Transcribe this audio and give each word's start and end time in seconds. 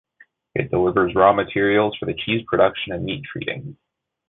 It 0.55 0.71
delivers 0.71 1.13
raw 1.13 1.31
materials 1.31 1.95
for 1.99 2.07
the 2.07 2.15
cheese 2.15 2.43
production 2.47 2.91
and 2.93 3.05
meat 3.05 3.23
treating. 3.23 3.77